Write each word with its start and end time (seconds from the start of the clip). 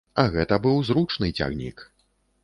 А 0.21 0.23
гэта 0.35 0.57
быў 0.63 0.79
зручны 0.87 1.29
цягнік. 1.43 1.85